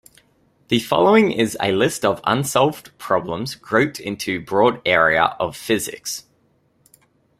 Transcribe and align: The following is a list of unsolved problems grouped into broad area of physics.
The 0.69 0.79
following 0.79 1.31
is 1.31 1.55
a 1.61 1.71
list 1.73 2.03
of 2.03 2.21
unsolved 2.23 2.89
problems 2.97 3.53
grouped 3.53 3.99
into 3.99 4.41
broad 4.41 4.81
area 4.83 5.35
of 5.39 5.55
physics. 5.55 6.23